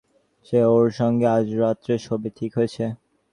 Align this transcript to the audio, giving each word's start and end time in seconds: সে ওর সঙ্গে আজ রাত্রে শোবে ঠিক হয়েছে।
সে 0.47 0.59
ওর 0.73 0.87
সঙ্গে 0.99 1.25
আজ 1.37 1.47
রাত্রে 1.55 1.93
শোবে 2.05 2.29
ঠিক 2.37 2.51
হয়েছে। 2.57 2.85